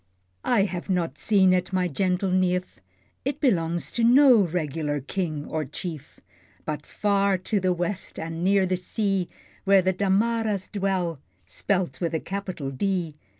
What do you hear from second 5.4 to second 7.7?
or Chief; But far to